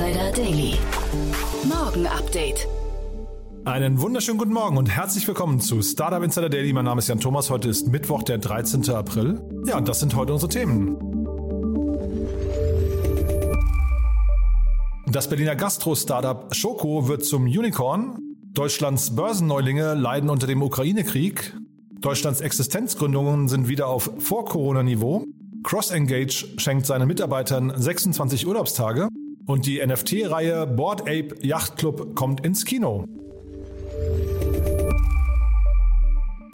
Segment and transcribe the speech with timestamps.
[0.00, 0.78] Insider Daily.
[1.68, 2.66] Morgen Update.
[3.66, 6.72] Einen wunderschönen guten Morgen und herzlich willkommen zu Startup Insider Daily.
[6.72, 7.50] Mein Name ist Jan Thomas.
[7.50, 8.88] Heute ist Mittwoch, der 13.
[8.88, 9.42] April.
[9.66, 10.96] Ja, und das sind heute unsere Themen.
[15.06, 18.16] Das Berliner Gastro-Startup Schoko wird zum Unicorn.
[18.54, 21.54] Deutschlands Börsenneulinge leiden unter dem Ukraine-Krieg.
[22.00, 25.26] Deutschlands Existenzgründungen sind wieder auf Vor-Corona-Niveau.
[25.62, 29.10] CrossEngage schenkt seinen Mitarbeitern 26 Urlaubstage.
[29.46, 33.04] Und die NFT-Reihe Board Ape Yacht Club kommt ins Kino.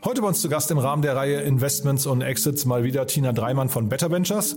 [0.04, 3.32] Heute bei uns zu Gast im Rahmen der Reihe Investments und Exits mal wieder Tina
[3.32, 4.56] Dreimann von Better Ventures.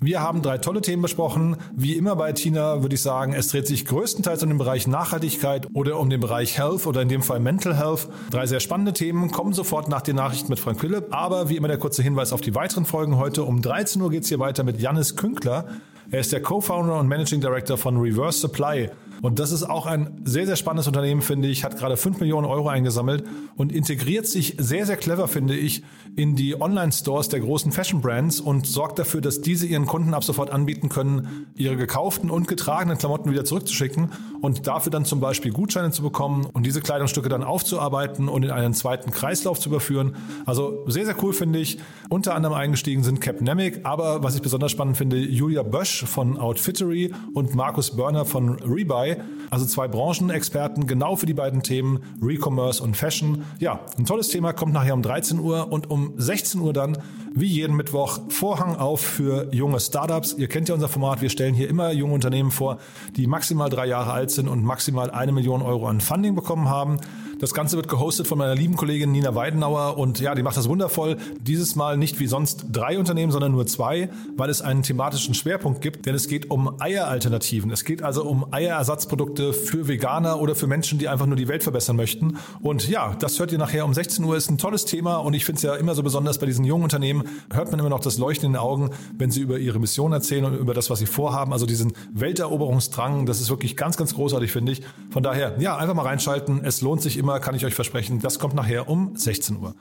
[0.00, 1.56] Wir haben drei tolle Themen besprochen.
[1.74, 5.68] Wie immer bei Tina würde ich sagen, es dreht sich größtenteils um den Bereich Nachhaltigkeit
[5.72, 8.08] oder um den Bereich Health oder in dem Fall Mental Health.
[8.30, 11.06] Drei sehr spannende Themen, kommen sofort nach den Nachrichten mit Frank Philipp.
[11.10, 13.44] Aber wie immer der kurze Hinweis auf die weiteren Folgen heute.
[13.44, 15.66] Um 13 Uhr geht es hier weiter mit Jannis Künkler.
[16.14, 18.88] Er ist der Co-Founder und Managing Director von Reverse Supply.
[19.22, 21.64] Und das ist auch ein sehr, sehr spannendes Unternehmen, finde ich.
[21.64, 23.24] Hat gerade 5 Millionen Euro eingesammelt
[23.56, 25.82] und integriert sich sehr, sehr clever, finde ich,
[26.16, 30.50] in die Online-Stores der großen Fashion-Brands und sorgt dafür, dass diese ihren Kunden ab sofort
[30.50, 35.90] anbieten können, ihre gekauften und getragenen Klamotten wieder zurückzuschicken und dafür dann zum Beispiel Gutscheine
[35.90, 40.16] zu bekommen und diese Kleidungsstücke dann aufzuarbeiten und in einen zweiten Kreislauf zu überführen.
[40.46, 41.78] Also sehr, sehr cool, finde ich.
[42.08, 47.12] Unter anderem eingestiegen sind Capnemic, aber was ich besonders spannend finde, Julia Bösch von Outfittery
[47.32, 49.03] und Markus Börner von Rebuy
[49.50, 53.44] also zwei Branchenexperten genau für die beiden Themen Recommerce und Fashion.
[53.58, 56.98] Ja, ein tolles Thema kommt nachher um 13 Uhr und um 16 Uhr dann,
[57.32, 60.34] wie jeden Mittwoch, Vorhang auf für junge Startups.
[60.34, 61.20] Ihr kennt ja unser Format.
[61.22, 62.78] Wir stellen hier immer junge Unternehmen vor,
[63.16, 66.98] die maximal drei Jahre alt sind und maximal eine Million Euro an Funding bekommen haben.
[67.44, 70.66] Das Ganze wird gehostet von meiner lieben Kollegin Nina Weidenauer und ja, die macht das
[70.66, 71.18] wundervoll.
[71.42, 75.82] Dieses Mal nicht wie sonst drei Unternehmen, sondern nur zwei, weil es einen thematischen Schwerpunkt
[75.82, 77.70] gibt, denn es geht um Eieralternativen.
[77.70, 81.62] Es geht also um Eierersatzprodukte für Veganer oder für Menschen, die einfach nur die Welt
[81.62, 82.38] verbessern möchten.
[82.62, 85.44] Und ja, das hört ihr nachher um 16 Uhr, ist ein tolles Thema und ich
[85.44, 88.16] finde es ja immer so besonders bei diesen jungen Unternehmen, hört man immer noch das
[88.16, 88.88] Leuchten in den Augen,
[89.18, 91.52] wenn sie über ihre Mission erzählen und über das, was sie vorhaben.
[91.52, 94.80] Also diesen Welteroberungsdrang, das ist wirklich ganz, ganz großartig, finde ich.
[95.10, 96.64] Von daher, ja, einfach mal reinschalten.
[96.64, 99.74] Es lohnt sich immer Thema kann ich euch versprechen, das kommt nachher um 16 Uhr.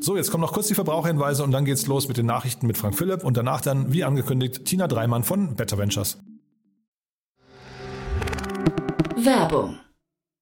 [0.00, 2.78] So, jetzt kommen noch kurz die Verbraucherhinweise und dann geht's los mit den Nachrichten mit
[2.78, 6.18] Frank Philipp und danach dann, wie angekündigt, Tina Dreimann von Better Ventures.
[9.16, 9.78] Werbung.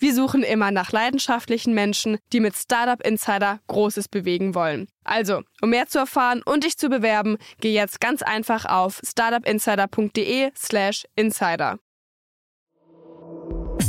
[0.00, 4.88] Wir suchen immer nach leidenschaftlichen Menschen, die mit Startup Insider Großes bewegen wollen.
[5.04, 11.04] Also, um mehr zu erfahren und dich zu bewerben, geh jetzt ganz einfach auf startupinsider.de/slash
[11.16, 11.78] insider.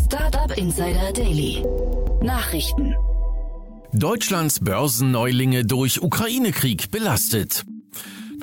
[0.06, 1.64] Startup Insider Daily.
[2.22, 2.94] Nachrichten.
[3.94, 7.64] Deutschlands Börsenneulinge durch Ukraine-Krieg belastet.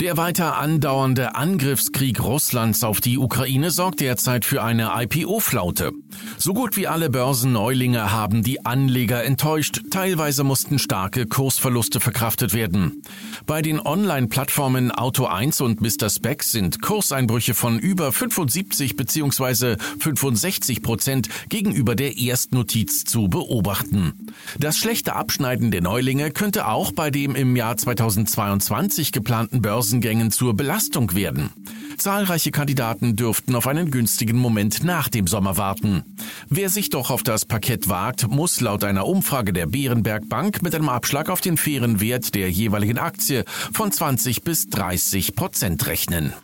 [0.01, 5.91] Der weiter andauernde Angriffskrieg Russlands auf die Ukraine sorgt derzeit für eine IPO-Flaute.
[6.37, 13.03] So gut wie alle Börsenneulinge haben die Anleger enttäuscht, teilweise mussten starke Kursverluste verkraftet werden.
[13.45, 16.09] Bei den Online-Plattformen Auto1 und Mr.
[16.09, 19.79] Specs sind Kurseinbrüche von über 75 bzw.
[19.99, 24.29] 65 Prozent gegenüber der Erstnotiz zu beobachten.
[24.61, 30.31] Das schlechte Abschneiden der Neulinge könnte auch bei dem im Jahr 2022 geplanten Börsen Börsengängen
[30.31, 31.49] zur Belastung werden.
[31.97, 36.05] Zahlreiche Kandidaten dürften auf einen günstigen Moment nach dem Sommer warten.
[36.51, 40.75] Wer sich doch auf das Parkett wagt, muss laut einer Umfrage der Bärenberg Bank mit
[40.75, 46.35] einem Abschlag auf den fairen Wert der jeweiligen Aktie von 20 bis 30 Prozent rechnen.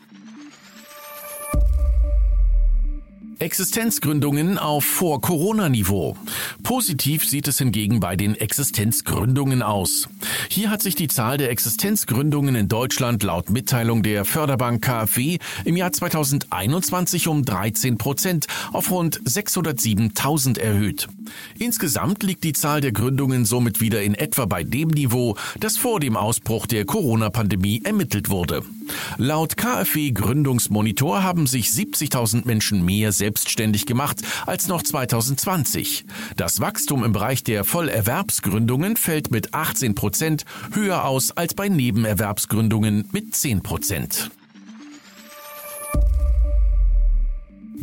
[3.45, 6.17] Existenzgründungen auf Vor-Corona-Niveau.
[6.63, 10.09] Positiv sieht es hingegen bei den Existenzgründungen aus.
[10.49, 15.37] Hier hat sich die Zahl der Existenzgründungen in Deutschland laut Mitteilung der Förderbank KfW
[15.67, 21.09] im Jahr 2021 um 13 Prozent auf rund 607.000 erhöht.
[21.59, 26.01] Insgesamt liegt die Zahl der Gründungen somit wieder in etwa bei dem Niveau, das vor
[26.01, 28.63] dem Ausbruch der Corona-Pandemie ermittelt wurde.
[29.17, 36.05] Laut KfW Gründungsmonitor haben sich 70.000 Menschen mehr selbstständig gemacht als noch 2020.
[36.37, 43.09] Das Wachstum im Bereich der Vollerwerbsgründungen fällt mit 18 Prozent höher aus als bei Nebenerwerbsgründungen
[43.13, 44.31] mit 10 Prozent.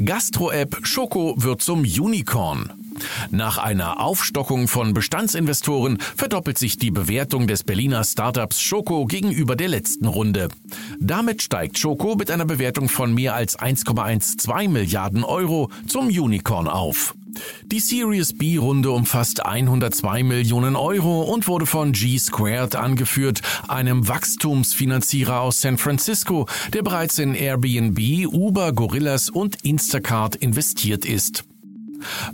[0.03, 2.80] Gastro-App Schoko wird zum Unicorn.
[3.29, 9.69] Nach einer Aufstockung von Bestandsinvestoren verdoppelt sich die Bewertung des Berliner Startups Schoko gegenüber der
[9.69, 10.49] letzten Runde.
[10.99, 17.15] Damit steigt Schoko mit einer Bewertung von mehr als 1,12 Milliarden Euro zum Unicorn auf.
[17.65, 25.39] Die Series B-Runde umfasst 102 Millionen Euro und wurde von G Squared angeführt, einem Wachstumsfinanzierer
[25.39, 31.45] aus San Francisco, der bereits in Airbnb, Uber, Gorillas und Instacart investiert ist.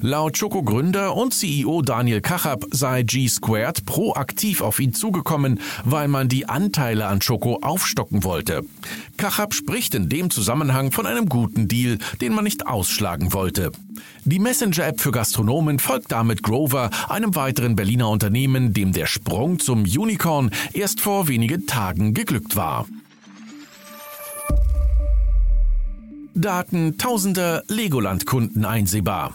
[0.02, 6.48] Laut Schoko-Gründer und CEO Daniel Kachab sei G-Squared proaktiv auf ihn zugekommen, weil man die
[6.48, 8.64] Anteile an Schoko aufstocken wollte.
[9.18, 13.72] Kachab spricht in dem Zusammenhang von einem guten Deal, den man nicht ausschlagen wollte.
[14.26, 19.84] Die Messenger-App für Gastronomen folgt damit Grover, einem weiteren Berliner Unternehmen, dem der Sprung zum
[19.84, 22.88] Unicorn erst vor wenigen Tagen geglückt war.
[26.42, 29.34] Daten tausender Legoland-Kunden einsehbar.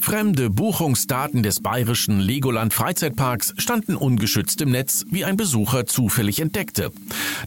[0.00, 6.90] Fremde Buchungsdaten des bayerischen Legoland Freizeitparks standen ungeschützt im Netz, wie ein Besucher zufällig entdeckte.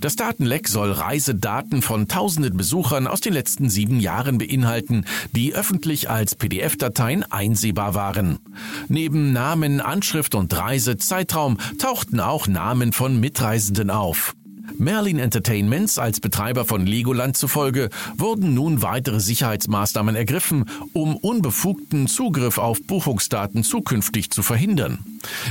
[0.01, 6.09] Das Datenleck soll Reisedaten von tausenden Besuchern aus den letzten sieben Jahren beinhalten, die öffentlich
[6.09, 8.39] als PDF-Dateien einsehbar waren.
[8.87, 14.35] Neben Namen, Anschrift und Reisezeitraum tauchten auch Namen von Mitreisenden auf.
[14.77, 22.57] Merlin Entertainments als Betreiber von Legoland zufolge wurden nun weitere Sicherheitsmaßnahmen ergriffen, um unbefugten Zugriff
[22.57, 24.99] auf Buchungsdaten zukünftig zu verhindern.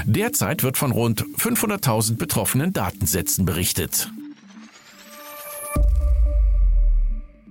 [0.05, 4.11] Derzeit wird von rund 500.000 betroffenen Datensätzen berichtet.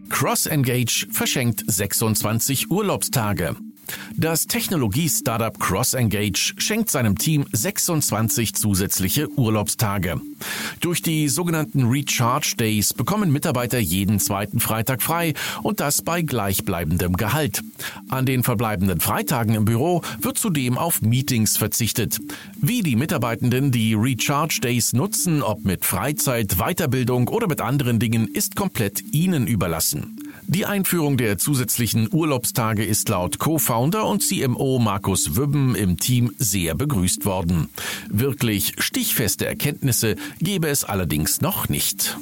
[0.09, 3.55] CrossEngage verschenkt 26 Urlaubstage.
[4.15, 10.21] Das Technologie-Startup CrossEngage schenkt seinem Team 26 zusätzliche Urlaubstage.
[10.81, 15.33] Durch die sogenannten Recharge Days bekommen Mitarbeiter jeden zweiten Freitag frei
[15.63, 17.61] und das bei gleichbleibendem Gehalt.
[18.09, 22.19] An den verbleibenden Freitagen im Büro wird zudem auf Meetings verzichtet.
[22.57, 28.27] Wie die Mitarbeitenden die Recharge Days nutzen, ob mit Freizeit, Weiterbildung oder mit anderen Dingen,
[28.27, 30.17] ist komplett ihnen überlassen.
[30.51, 36.73] Die Einführung der zusätzlichen Urlaubstage ist laut Co-Founder und CMO Markus Wübben im Team sehr
[36.73, 37.69] begrüßt worden.
[38.09, 42.17] Wirklich stichfeste Erkenntnisse gebe es allerdings noch nicht.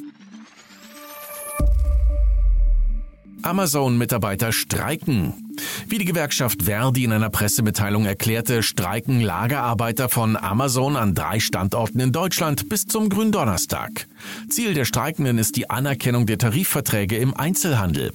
[3.47, 5.55] Amazon-Mitarbeiter streiken.
[5.87, 12.01] Wie die Gewerkschaft Verdi in einer Pressemitteilung erklärte, streiken Lagerarbeiter von Amazon an drei Standorten
[12.01, 14.07] in Deutschland bis zum Gründonnerstag.
[14.49, 18.11] Ziel der Streikenden ist die Anerkennung der Tarifverträge im Einzelhandel.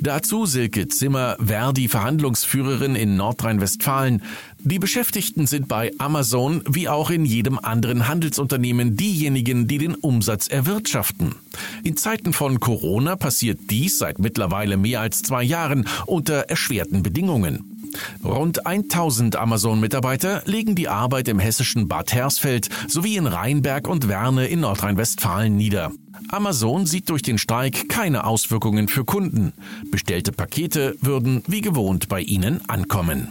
[0.00, 4.22] Dazu Silke Zimmer, Verdi-Verhandlungsführerin in Nordrhein-Westfalen.
[4.66, 10.48] Die Beschäftigten sind bei Amazon wie auch in jedem anderen Handelsunternehmen diejenigen, die den Umsatz
[10.48, 11.34] erwirtschaften.
[11.82, 17.90] In Zeiten von Corona passiert dies seit mittlerweile mehr als zwei Jahren unter erschwerten Bedingungen.
[18.24, 24.46] Rund 1000 Amazon-Mitarbeiter legen die Arbeit im hessischen Bad Hersfeld sowie in Rheinberg und Werne
[24.46, 25.92] in Nordrhein-Westfalen nieder.
[26.28, 29.52] Amazon sieht durch den Streik keine Auswirkungen für Kunden.
[29.90, 33.28] Bestellte Pakete würden wie gewohnt bei ihnen ankommen.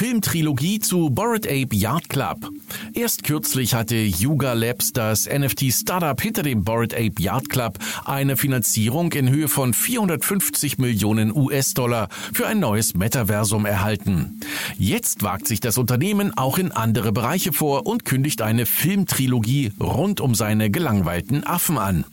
[0.00, 2.48] Filmtrilogie zu Bored Ape Yard Club.
[2.94, 9.12] Erst kürzlich hatte Yuga Labs, das NFT-Startup hinter dem Bored Ape Yard Club, eine Finanzierung
[9.12, 14.40] in Höhe von 450 Millionen US-Dollar für ein neues Metaversum erhalten.
[14.78, 20.22] Jetzt wagt sich das Unternehmen auch in andere Bereiche vor und kündigt eine Filmtrilogie rund
[20.22, 22.06] um seine gelangweilten Affen an.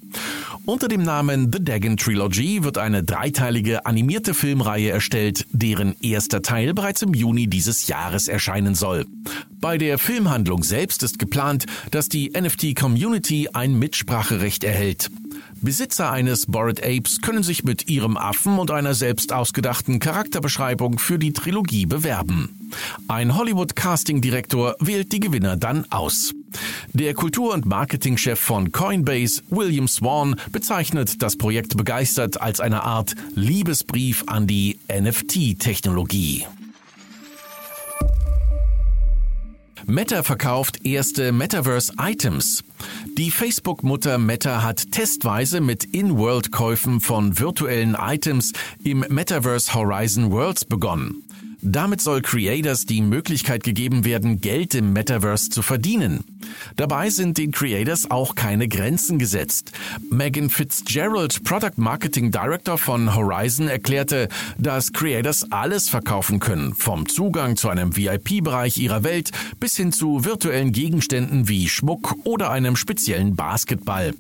[0.68, 6.74] Unter dem Namen The Dagon Trilogy wird eine dreiteilige animierte Filmreihe erstellt, deren erster Teil
[6.74, 9.06] bereits im Juni dieses Jahres erscheinen soll.
[9.62, 15.10] Bei der Filmhandlung selbst ist geplant, dass die NFT-Community ein Mitspracherecht erhält.
[15.62, 21.20] Besitzer eines Bored Apes können sich mit ihrem Affen und einer selbst ausgedachten Charakterbeschreibung für
[21.20, 22.70] die Trilogie bewerben.
[23.08, 26.34] Ein Hollywood-Casting-Direktor wählt die Gewinner dann aus.
[26.94, 33.16] Der Kultur- und Marketingchef von Coinbase, William Swan, bezeichnet das Projekt begeistert als eine Art
[33.36, 36.46] Liebesbrief an die NFT-Technologie.
[39.90, 42.62] Meta verkauft erste Metaverse-Items.
[43.18, 48.52] Die Facebook-Mutter Meta hat testweise mit In-World-Käufen von virtuellen Items
[48.84, 51.24] im Metaverse Horizon Worlds begonnen.
[51.62, 56.24] Damit soll Creators die Möglichkeit gegeben werden, Geld im Metaverse zu verdienen.
[56.76, 59.72] Dabei sind den Creators auch keine Grenzen gesetzt.
[60.12, 67.56] Megan Fitzgerald, Product Marketing Director von Horizon, erklärte, dass Creators alles verkaufen können, vom Zugang
[67.56, 73.36] zu einem VIP-Bereich ihrer Welt bis hin zu virtuellen Gegenständen wie Schmuck oder einem speziellen
[73.36, 74.14] Basketball.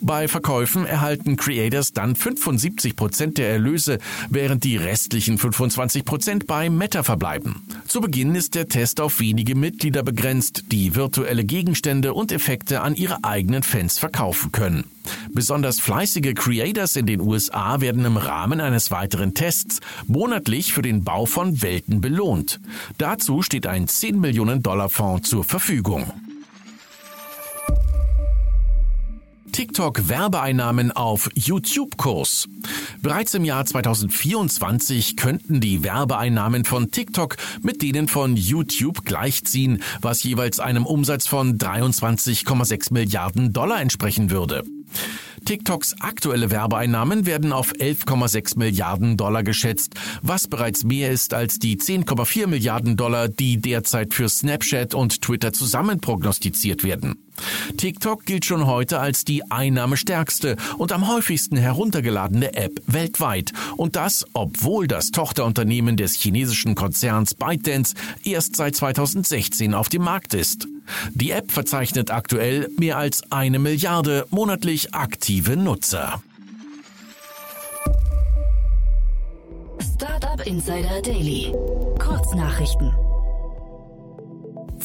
[0.00, 3.98] Bei Verkäufen erhalten Creators dann 75 Prozent der Erlöse,
[4.28, 7.66] während die restlichen 25 Prozent bei Meta verbleiben.
[7.86, 12.94] Zu Beginn ist der Test auf wenige Mitglieder begrenzt, die virtuelle Gegenstände und Effekte an
[12.94, 14.84] ihre eigenen Fans verkaufen können.
[15.30, 21.04] Besonders fleißige Creators in den USA werden im Rahmen eines weiteren Tests monatlich für den
[21.04, 22.60] Bau von Welten belohnt.
[22.98, 26.12] Dazu steht ein 10 Millionen Dollar Fonds zur Verfügung.
[29.56, 32.46] TikTok-Werbeeinnahmen auf YouTube-Kurs.
[33.00, 40.22] Bereits im Jahr 2024 könnten die Werbeeinnahmen von TikTok mit denen von YouTube gleichziehen, was
[40.24, 44.62] jeweils einem Umsatz von 23,6 Milliarden Dollar entsprechen würde.
[45.44, 51.76] TikToks aktuelle Werbeeinnahmen werden auf 11,6 Milliarden Dollar geschätzt, was bereits mehr ist als die
[51.76, 57.18] 10,4 Milliarden Dollar, die derzeit für Snapchat und Twitter zusammen prognostiziert werden.
[57.76, 63.52] TikTok gilt schon heute als die einnahmestärkste und am häufigsten heruntergeladene App weltweit.
[63.76, 70.34] Und das, obwohl das Tochterunternehmen des chinesischen Konzerns ByteDance erst seit 2016 auf dem Markt
[70.34, 70.66] ist.
[71.12, 76.22] Die App verzeichnet aktuell mehr als eine Milliarde monatlich aktive Nutzer.
[79.94, 81.52] Startup Insider Daily.
[81.98, 82.92] Kurznachrichten.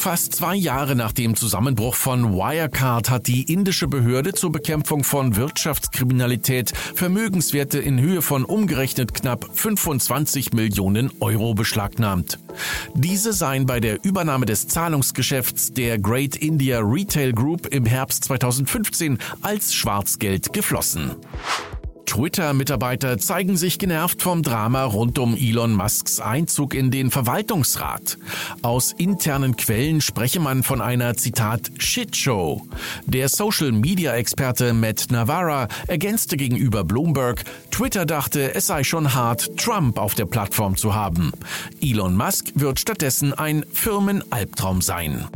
[0.01, 5.35] Fast zwei Jahre nach dem Zusammenbruch von Wirecard hat die indische Behörde zur Bekämpfung von
[5.35, 12.39] Wirtschaftskriminalität Vermögenswerte in Höhe von umgerechnet knapp 25 Millionen Euro beschlagnahmt.
[12.95, 19.19] Diese seien bei der Übernahme des Zahlungsgeschäfts der Great India Retail Group im Herbst 2015
[19.43, 21.11] als Schwarzgeld geflossen.
[22.11, 28.17] Twitter-Mitarbeiter zeigen sich genervt vom Drama rund um Elon Musks Einzug in den Verwaltungsrat.
[28.63, 32.67] Aus internen Quellen spreche man von einer Zitat Shitshow.
[33.05, 40.13] Der Social-Media-Experte Matt Navarra ergänzte gegenüber Bloomberg, Twitter dachte, es sei schon hart, Trump auf
[40.13, 41.31] der Plattform zu haben.
[41.81, 45.29] Elon Musk wird stattdessen ein Firmenalbtraum sein.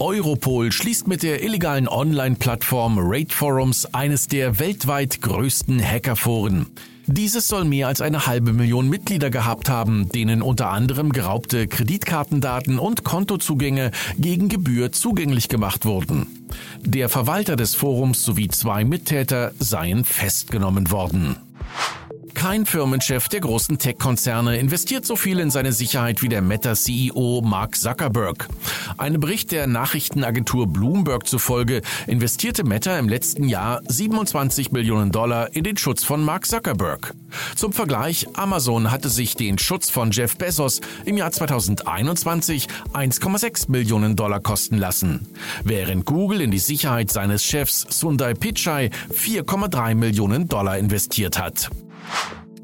[0.00, 6.66] Europol schließt mit der illegalen Online-Plattform Raid Forums eines der weltweit größten Hackerforen.
[7.06, 12.78] Dieses soll mehr als eine halbe Million Mitglieder gehabt haben, denen unter anderem geraubte Kreditkartendaten
[12.78, 16.26] und Kontozugänge gegen Gebühr zugänglich gemacht wurden.
[16.84, 21.36] Der Verwalter des Forums sowie zwei Mittäter seien festgenommen worden.
[22.38, 27.74] Kein Firmenchef der großen Tech-Konzerne investiert so viel in seine Sicherheit wie der Meta-CEO Mark
[27.74, 28.46] Zuckerberg.
[28.96, 35.64] Einem Bericht der Nachrichtenagentur Bloomberg zufolge investierte Meta im letzten Jahr 27 Millionen Dollar in
[35.64, 37.12] den Schutz von Mark Zuckerberg.
[37.56, 44.14] Zum Vergleich, Amazon hatte sich den Schutz von Jeff Bezos im Jahr 2021 1,6 Millionen
[44.14, 45.26] Dollar kosten lassen,
[45.64, 51.68] während Google in die Sicherheit seines Chefs Sundar Pichai 4,3 Millionen Dollar investiert hat.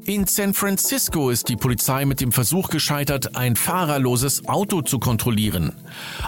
[0.07, 5.73] In San Francisco ist die Polizei mit dem Versuch gescheitert, ein fahrerloses Auto zu kontrollieren.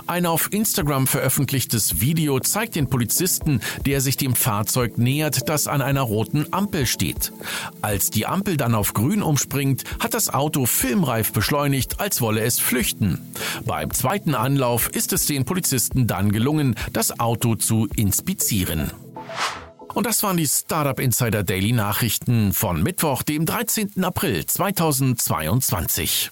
[0.07, 5.83] Ein auf Instagram veröffentlichtes Video zeigt den Polizisten, der sich dem Fahrzeug nähert, das an
[5.83, 7.31] einer roten Ampel steht.
[7.83, 12.57] Als die Ampel dann auf grün umspringt, hat das Auto filmreif beschleunigt, als wolle es
[12.57, 13.31] flüchten.
[13.63, 18.91] Beim zweiten Anlauf ist es den Polizisten dann gelungen, das Auto zu inspizieren.
[19.98, 24.04] Und das waren die Startup Insider Daily Nachrichten von Mittwoch, dem 13.
[24.04, 26.30] April 2022.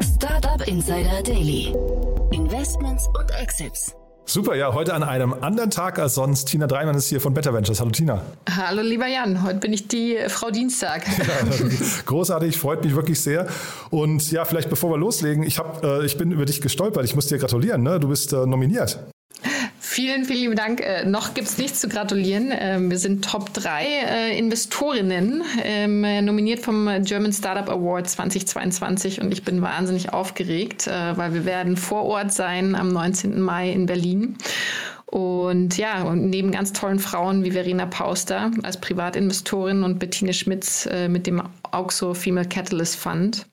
[0.00, 1.74] Startup Insider Daily.
[2.32, 3.92] Investments und Exits.
[4.24, 6.46] Super, ja, heute an einem anderen Tag als sonst.
[6.46, 7.80] Tina Dreimann ist hier von Better Ventures.
[7.80, 8.22] Hallo Tina.
[8.48, 11.04] Hallo lieber Jan, heute bin ich die Frau Dienstag.
[11.18, 13.48] Ja, großartig, freut mich wirklich sehr.
[13.90, 17.04] Und ja, vielleicht bevor wir loslegen, ich, hab, äh, ich bin über dich gestolpert.
[17.04, 18.00] Ich muss dir gratulieren, ne?
[18.00, 18.98] du bist äh, nominiert.
[19.94, 20.80] Vielen, vielen Dank.
[20.80, 22.52] Äh, noch gibt es nichts zu gratulieren.
[22.52, 29.32] Ähm, wir sind Top 3 äh, Investorinnen, ähm, nominiert vom German Startup Award 2022 und
[29.32, 33.40] ich bin wahnsinnig aufgeregt, äh, weil wir werden vor Ort sein am 19.
[33.40, 34.36] Mai in Berlin.
[35.06, 40.88] Und ja, und neben ganz tollen Frauen wie Verena Pauster als Privatinvestorin und Bettine Schmitz
[40.90, 43.46] äh, mit dem Auxo Female Catalyst Fund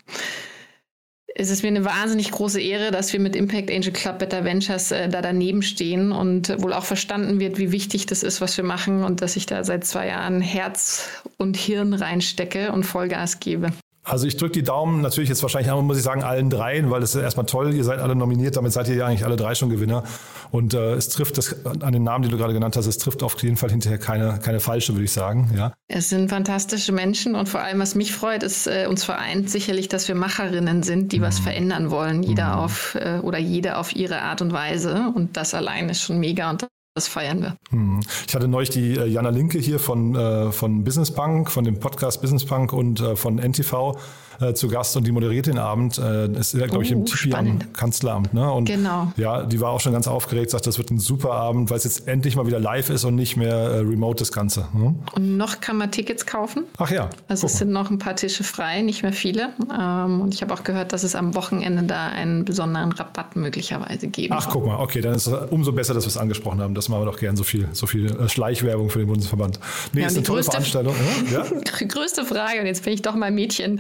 [1.35, 4.91] es ist mir eine wahnsinnig große Ehre, dass wir mit Impact Angel Club Better Ventures
[4.91, 8.63] äh, da daneben stehen und wohl auch verstanden wird, wie wichtig das ist, was wir
[8.63, 13.71] machen und dass ich da seit zwei Jahren Herz und Hirn reinstecke und Vollgas gebe.
[14.03, 17.13] Also ich drücke die Daumen natürlich jetzt wahrscheinlich, muss ich sagen, allen dreien, weil es
[17.13, 19.70] ist erstmal toll, ihr seid alle nominiert, damit seid ihr ja eigentlich alle drei schon
[19.70, 20.03] Gewinner.
[20.50, 23.22] Und äh, es trifft das an den Namen, die du gerade genannt hast, es trifft
[23.22, 25.51] auf jeden Fall hinterher keine, keine falsche, würde ich sagen.
[25.55, 25.74] Ja.
[25.88, 29.88] Es sind fantastische Menschen und vor allem, was mich freut, ist äh, uns vereint sicherlich,
[29.88, 31.24] dass wir Macherinnen sind, die mhm.
[31.24, 32.60] was verändern wollen, jeder mhm.
[32.60, 35.12] auf äh, oder jede auf ihre Art und Weise.
[35.13, 37.57] Und das allein ist schon mega und das feiern wir.
[37.69, 38.01] Hm.
[38.27, 41.79] Ich hatte neulich die äh, Jana Linke hier von, äh, von Business Punk, von dem
[41.79, 43.98] Podcast Business Punk und äh, von NTV
[44.41, 45.98] äh, zu Gast und die moderiert den Abend.
[45.98, 48.33] Äh, ist, glaube uh, ich, im oh, Tipi am Kanzleramt.
[48.33, 48.51] Ne?
[48.51, 49.12] Und genau.
[49.17, 51.83] Ja, die war auch schon ganz aufgeregt, sagt, das wird ein super Abend, weil es
[51.83, 54.67] jetzt endlich mal wieder live ist und nicht mehr äh, remote das Ganze.
[54.74, 54.95] Ne?
[55.13, 56.63] Und noch kann man Tickets kaufen.
[56.77, 57.10] Ach ja.
[57.27, 59.50] Also es sind noch ein paar Tische frei, nicht mehr viele.
[59.77, 64.07] Ähm, und ich habe auch gehört, dass es am Wochenende da einen besonderen Rabatt möglicherweise
[64.07, 66.74] geben Ach, guck mal, okay, dann ist es umso besser, dass wir es angesprochen haben.
[66.74, 69.60] Das machen wir doch gern so viel, so viel äh, Schleichwerbung für den Bundesverband.
[69.93, 70.95] Nee, ja, ist eine tolle Veranstaltung.
[71.31, 71.45] Ja?
[71.88, 73.79] größte Frage, und jetzt bin ich doch mal Mädchen.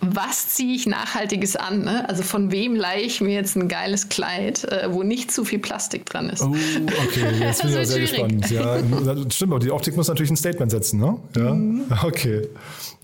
[0.00, 1.82] Was ziehe ich Nachhaltiges an?
[1.82, 2.08] Ne?
[2.08, 5.58] Also von wem leihe ich mir jetzt ein geiles Kleid, äh, wo nicht zu viel
[5.58, 6.42] Plastik dran ist?
[6.42, 6.54] Oh,
[7.06, 8.50] okay, jetzt bin ich auch sehr gespannt.
[8.50, 8.78] Ja,
[9.30, 11.18] stimmt, aber die Optik muss natürlich ein Statement setzen, ne?
[11.36, 11.84] Ja, mhm.
[12.02, 12.48] okay.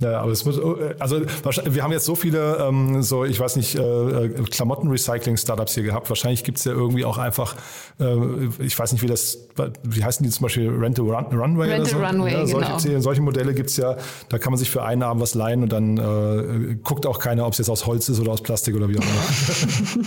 [0.00, 1.22] Ja, aber es muss, oh, also
[1.64, 6.08] wir haben jetzt so viele, ähm, so ich weiß nicht, äh, äh Klamotten-Recycling-Startups hier gehabt.
[6.08, 7.56] Wahrscheinlich gibt es ja irgendwie auch einfach,
[7.98, 9.48] äh, ich weiß nicht, wie das,
[9.82, 11.98] wie heißen die zum Beispiel Rent a Run, Runway Rent oder so?
[11.98, 13.00] Runway, ja, solche, genau.
[13.00, 13.96] solche Modelle gibt es ja,
[14.28, 17.46] da kann man sich für einen Abend was leihen und dann äh, guckt auch keiner,
[17.46, 20.02] ob es jetzt aus Holz ist oder aus Plastik oder wie auch immer.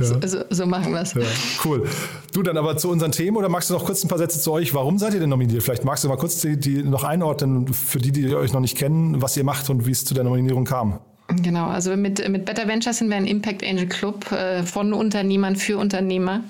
[0.20, 0.28] ja.
[0.28, 1.14] so, so, machen wir es.
[1.14, 1.22] Ja,
[1.64, 1.88] cool.
[2.32, 4.52] Du dann aber zu unseren Themen oder magst du noch kurz ein paar Sätze zu
[4.52, 4.74] euch?
[4.74, 5.62] Warum seid ihr denn nominiert?
[5.62, 8.76] Vielleicht magst du mal kurz die, die noch einordnen, für die, die euch noch nicht
[8.76, 11.00] kennen, was ihr macht und wie es zu der Nominierung kam.
[11.42, 15.56] Genau, also mit, mit Better Ventures sind wir ein Impact Angel Club äh, von Unternehmern
[15.56, 16.42] für Unternehmer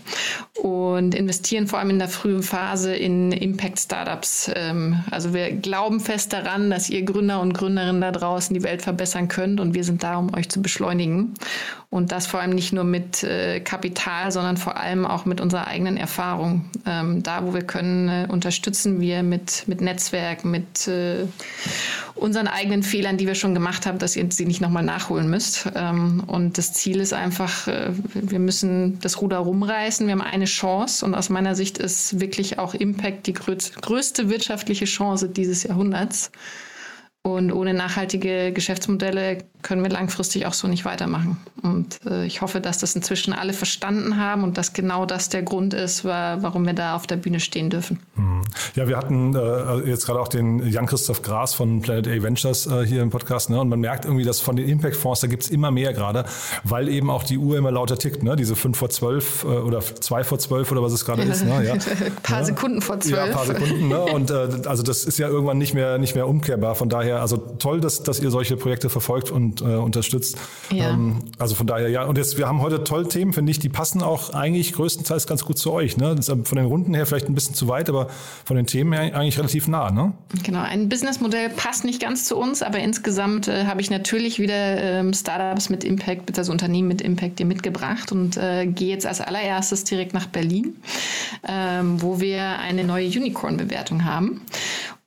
[0.63, 4.51] und investieren vor allem in der frühen Phase in Impact Startups.
[4.55, 8.83] Ähm, also wir glauben fest daran, dass ihr Gründer und Gründerinnen da draußen die Welt
[8.83, 11.35] verbessern könnt und wir sind da, um euch zu beschleunigen.
[11.91, 15.67] Und das vor allem nicht nur mit äh, Kapital, sondern vor allem auch mit unserer
[15.67, 16.71] eigenen Erfahrung.
[16.87, 21.27] Ähm, da, wo wir können, äh, unterstützen wir mit, mit Netzwerk, mit äh,
[22.15, 25.69] unseren eigenen Fehlern, die wir schon gemacht haben, dass ihr sie nicht nochmal nachholen müsst.
[25.75, 30.07] Ähm, und das Ziel ist einfach, äh, wir müssen das Ruder rumreißen.
[30.07, 34.85] Wir haben eine Chance und aus meiner Sicht ist wirklich auch Impact die größte wirtschaftliche
[34.85, 36.31] Chance dieses Jahrhunderts.
[37.23, 41.37] Und ohne nachhaltige Geschäftsmodelle können wir langfristig auch so nicht weitermachen.
[41.61, 45.43] Und äh, ich hoffe, dass das inzwischen alle verstanden haben und dass genau das der
[45.43, 47.99] Grund ist, war, warum wir da auf der Bühne stehen dürfen.
[48.15, 48.41] Hm.
[48.75, 52.87] Ja, wir hatten äh, jetzt gerade auch den Jan-Christoph Gras von Planet A Ventures äh,
[52.87, 53.51] hier im Podcast.
[53.51, 53.61] Ne?
[53.61, 56.25] Und man merkt irgendwie, dass von den Impact-Fonds, da gibt es immer mehr gerade,
[56.65, 58.23] weil eben auch die Uhr immer lauter tickt.
[58.23, 58.37] Ne?
[58.37, 61.45] Diese 5 vor 12 äh, oder 2 vor 12 oder was es gerade ist.
[61.45, 61.67] Ne?
[61.67, 61.75] Ja.
[61.75, 61.81] ein
[62.23, 62.45] paar.
[62.45, 63.15] Sekunden vor 12.
[63.15, 63.89] Ja, ein paar Sekunden.
[63.89, 64.01] Ne?
[64.01, 66.75] Und äh, also das ist ja irgendwann nicht mehr, nicht mehr umkehrbar.
[66.75, 70.39] Von daher daher, also toll, dass, dass ihr solche Projekte verfolgt und äh, unterstützt.
[70.73, 70.91] Ja.
[70.91, 72.05] Ähm, also von daher, ja.
[72.05, 75.45] Und jetzt, wir haben heute tolle Themen, finde ich, die passen auch eigentlich größtenteils ganz
[75.45, 75.97] gut zu euch.
[75.97, 76.15] Ne?
[76.15, 78.09] Das ist von den Runden her vielleicht ein bisschen zu weit, aber
[78.45, 79.91] von den Themen her eigentlich relativ nah.
[79.91, 80.13] Ne?
[80.43, 84.55] Genau, ein Businessmodell passt nicht ganz zu uns, aber insgesamt äh, habe ich natürlich wieder
[84.55, 89.21] ähm, Startups mit Impact, also Unternehmen mit Impact dir mitgebracht und äh, gehe jetzt als
[89.21, 90.77] allererstes direkt nach Berlin,
[91.47, 94.43] ähm, wo wir eine neue Unicorn-Bewertung haben.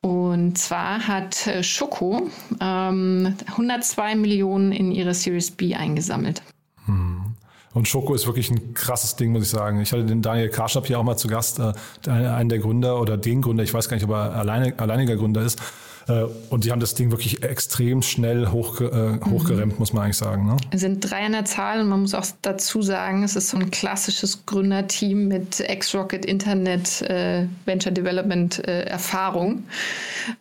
[0.03, 6.41] Und zwar hat äh, Schoko ähm, 102 Millionen in ihre Series B eingesammelt.
[6.85, 7.35] Hm.
[7.73, 9.79] Und Schoko ist wirklich ein krasses Ding, muss ich sagen.
[9.79, 11.71] Ich hatte den Daniel Karschap hier auch mal zu Gast, äh,
[12.09, 15.41] einen der Gründer oder den Gründer, ich weiß gar nicht, ob er alleine, alleiniger Gründer
[15.41, 15.61] ist.
[16.07, 19.79] Äh, und die haben das Ding wirklich extrem schnell hochge äh, hochgeremmt, mhm.
[19.79, 20.45] muss man eigentlich sagen.
[20.45, 20.57] Ne?
[20.71, 23.57] Es sind drei an der Zahl und man muss auch dazu sagen, es ist so
[23.57, 29.63] ein klassisches Gründerteam mit Ex-Rocket Internet äh, Venture Development äh, Erfahrung.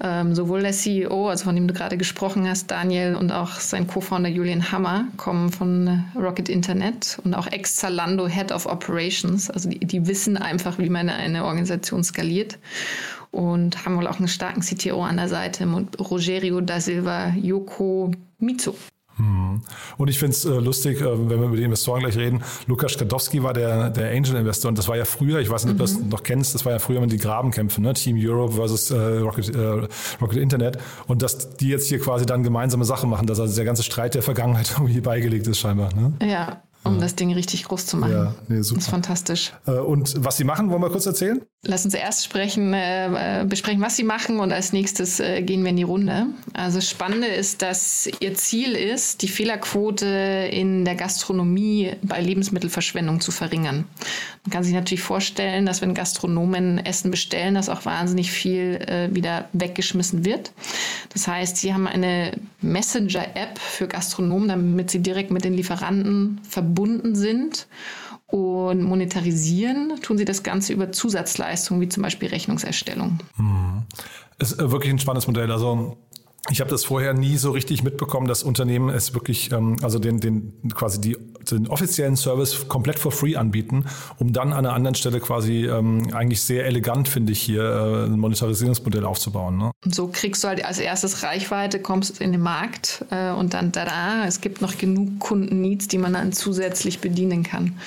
[0.00, 3.86] Ähm, sowohl der CEO, also von dem du gerade gesprochen hast, Daniel, und auch sein
[3.86, 9.50] Co-Founder Julian Hammer kommen von Rocket Internet und auch Ex-Zalando Head of Operations.
[9.50, 12.58] Also die, die wissen einfach, wie man eine Organisation skaliert
[13.32, 15.66] und haben wohl auch einen starken CTO an der Seite,
[15.98, 18.74] Rogerio da Silva Yoko Mitsu.
[19.16, 19.42] Hm.
[19.52, 19.62] Mhm.
[19.98, 22.42] Und ich finde es äh, lustig, äh, wenn wir über die Investoren gleich reden.
[22.66, 25.78] Lukas Skadowski war der, der Angel-Investor und das war ja früher, ich weiß nicht, ob
[25.78, 26.08] du das mhm.
[26.08, 27.92] noch kennst, das war ja früher immer die Grabenkämpfe, ne?
[27.94, 29.86] Team Europe versus äh, Rocket, äh,
[30.20, 30.78] Rocket Internet.
[31.06, 34.14] Und dass die jetzt hier quasi dann gemeinsame Sachen machen, dass also der ganze Streit
[34.14, 35.90] der Vergangenheit irgendwie beigelegt ist scheinbar.
[35.94, 36.12] Ne?
[36.26, 37.00] Ja, um ja.
[37.00, 38.12] das Ding richtig groß zu machen.
[38.12, 38.78] Ja, nee, super.
[38.78, 39.52] Das ist fantastisch.
[39.66, 41.40] Äh, und was Sie machen, wollen wir kurz erzählen?
[41.64, 45.70] Lass uns erst sprechen, äh, besprechen, was Sie machen und als nächstes äh, gehen wir
[45.70, 46.26] in die Runde.
[46.54, 50.06] Also das Spannende ist, dass Ihr Ziel ist, die Fehlerquote
[50.50, 53.84] in der Gastronomie bei Lebensmittelverschwendung zu verringern.
[54.44, 59.14] Man kann sich natürlich vorstellen, dass wenn Gastronomen Essen bestellen, dass auch wahnsinnig viel äh,
[59.14, 60.50] wieder weggeschmissen wird.
[61.12, 66.40] Das heißt, Sie haben eine Messenger-App für Gastronomen, damit sie direkt mit den Lieferanten
[66.72, 67.66] verbunden sind
[68.26, 73.18] und monetarisieren tun sie das Ganze über Zusatzleistungen wie zum Beispiel Rechnungserstellung.
[73.36, 73.82] Hm.
[74.38, 75.52] Ist äh, wirklich ein spannendes Modell.
[75.52, 75.98] Also
[76.50, 80.18] ich habe das vorher nie so richtig mitbekommen, dass Unternehmen es wirklich, ähm, also den,
[80.18, 81.16] den quasi die,
[81.50, 83.86] den offiziellen Service komplett for free anbieten,
[84.18, 88.04] um dann an einer anderen Stelle quasi ähm, eigentlich sehr elegant, finde ich, hier äh,
[88.06, 89.56] ein Monetarisierungsmodell aufzubauen.
[89.56, 89.70] Ne?
[89.84, 93.70] Und so kriegst du halt als erstes Reichweite, kommst in den Markt äh, und dann
[93.70, 97.78] da, es gibt noch genug Kunden-Needs, die man dann zusätzlich bedienen kann.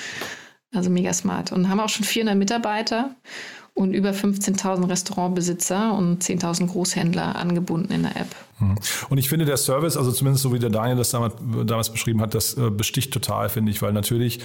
[0.74, 1.52] Also mega smart.
[1.52, 3.15] Und haben auch schon 400 Mitarbeiter
[3.76, 8.36] und über 15.000 Restaurantbesitzer und 10.000 Großhändler angebunden in der App.
[8.58, 8.76] Hm.
[9.10, 11.36] Und ich finde, der Service, also zumindest so wie der Daniel das damals,
[11.66, 14.40] damals beschrieben hat, das äh, besticht total, finde ich, weil natürlich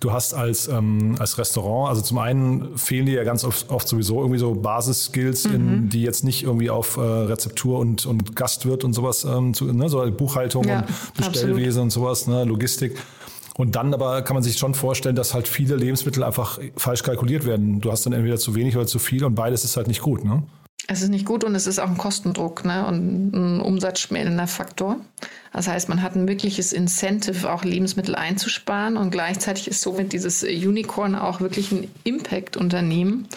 [0.00, 3.86] du hast als, ähm, als Restaurant, also zum einen fehlen dir ja ganz oft, oft
[3.86, 5.88] sowieso irgendwie so Basis-Skills, mhm.
[5.88, 9.88] die jetzt nicht irgendwie auf äh, Rezeptur und, und Gastwirt und sowas, ähm, zu, ne,
[9.88, 11.82] so Buchhaltung ja, und Bestellwesen absolut.
[11.84, 12.98] und sowas, ne, Logistik.
[13.56, 17.46] Und dann aber kann man sich schon vorstellen, dass halt viele Lebensmittel einfach falsch kalkuliert
[17.46, 17.80] werden.
[17.80, 20.24] Du hast dann entweder zu wenig oder zu viel und beides ist halt nicht gut,
[20.24, 20.42] ne?
[20.86, 22.86] Es ist nicht gut und es ist auch ein Kostendruck ne?
[22.86, 25.00] und ein umsatzschmälender Faktor.
[25.54, 30.42] Das heißt, man hat ein wirkliches Incentive, auch Lebensmittel einzusparen und gleichzeitig ist somit dieses
[30.42, 33.28] Unicorn auch wirklich ein Impact-Unternehmen,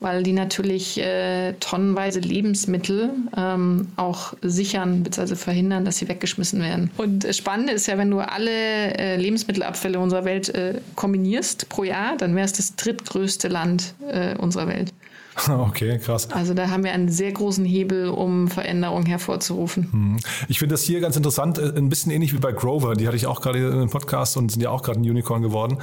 [0.00, 5.36] weil die natürlich äh, tonnenweise Lebensmittel ähm, auch sichern bzw.
[5.36, 6.90] verhindern, dass sie weggeschmissen werden.
[6.96, 11.84] Und das Spannende ist ja, wenn du alle äh, Lebensmittelabfälle unserer Welt äh, kombinierst pro
[11.84, 14.92] Jahr, dann wäre es das drittgrößte Land äh, unserer Welt.
[15.48, 16.30] Okay, krass.
[16.30, 19.88] Also da haben wir einen sehr großen Hebel, um Veränderungen hervorzurufen.
[19.92, 20.16] Hm.
[20.48, 22.94] Ich finde das hier ganz interessant, äh, ein bisschen ähnlich wie bei Grover.
[22.94, 25.42] Die hatte ich auch gerade in einem Podcast und sind ja auch gerade ein Unicorn
[25.42, 25.78] geworden.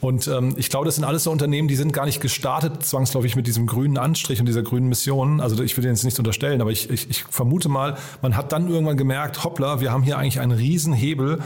[0.00, 3.34] Und ähm, ich glaube, das sind alles so Unternehmen, die sind gar nicht gestartet zwangsläufig
[3.34, 5.40] mit diesem grünen Anstrich und dieser grünen Mission.
[5.40, 8.52] Also ich will denen jetzt nichts unterstellen, aber ich, ich, ich vermute mal, man hat
[8.52, 11.40] dann irgendwann gemerkt, hoppla, wir haben hier eigentlich einen Riesenhebel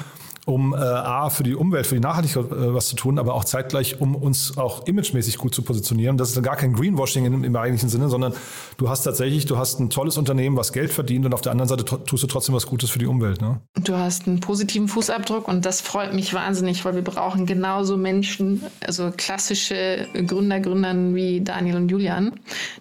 [0.45, 3.45] um äh, A, für die Umwelt, für die Nachhaltigkeit äh, was zu tun, aber auch
[3.45, 6.17] zeitgleich, um uns auch imagemäßig gut zu positionieren.
[6.17, 8.35] Das ist dann gar kein Greenwashing im, im eigentlichen Sinne, sondern
[8.77, 11.69] du hast tatsächlich, du hast ein tolles Unternehmen, was Geld verdient und auf der anderen
[11.69, 13.41] Seite tust du trotzdem was Gutes für die Umwelt.
[13.41, 13.61] Ne?
[13.85, 18.65] Du hast einen positiven Fußabdruck und das freut mich wahnsinnig, weil wir brauchen genauso Menschen,
[18.85, 22.33] also klassische Gründer, Gründern wie Daniel und Julian,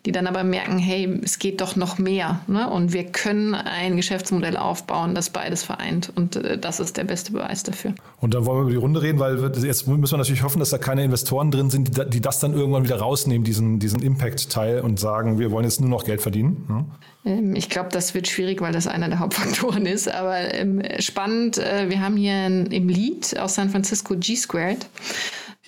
[0.07, 2.67] die dann aber merken, hey, es geht doch noch mehr ne?
[2.67, 7.33] und wir können ein Geschäftsmodell aufbauen, das beides vereint und äh, das ist der beste
[7.33, 7.50] Beweis.
[7.51, 7.93] Beweis dafür.
[8.19, 10.69] Und dann wollen wir über die Runde reden, weil jetzt müssen wir natürlich hoffen, dass
[10.69, 14.99] da keine Investoren drin sind, die das dann irgendwann wieder rausnehmen, diesen, diesen Impact-Teil und
[14.99, 16.65] sagen, wir wollen jetzt nur noch Geld verdienen.
[16.69, 17.31] Ja?
[17.31, 20.09] Ähm, ich glaube, das wird schwierig, weil das einer der Hauptfaktoren ist.
[20.09, 24.87] Aber ähm, spannend, äh, wir haben hier im Lead aus San Francisco G-Squared.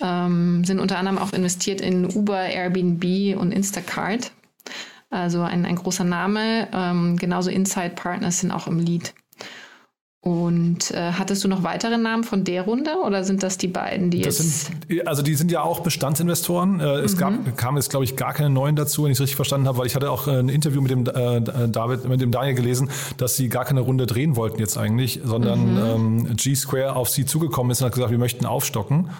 [0.00, 4.32] Ähm, sind unter anderem auch investiert in Uber, Airbnb und Instacart.
[5.10, 6.66] Also ein, ein großer Name.
[6.72, 9.14] Ähm, genauso Inside Partners sind auch im Lead.
[10.24, 14.08] Und äh, hattest du noch weitere Namen von der Runde oder sind das die beiden,
[14.10, 14.72] die das jetzt?
[14.88, 16.80] Sind, also die sind ja auch Bestandsinvestoren.
[16.80, 17.18] Äh, es mhm.
[17.18, 19.76] gab, kam jetzt, glaube ich, gar keine neuen dazu, wenn ich es richtig verstanden habe,
[19.76, 22.88] weil ich hatte auch äh, ein Interview mit dem äh, David, mit dem Daniel gelesen,
[23.18, 26.26] dass sie gar keine Runde drehen wollten jetzt eigentlich, sondern mhm.
[26.26, 29.10] ähm, G-Square auf sie zugekommen ist und hat gesagt, wir möchten aufstocken.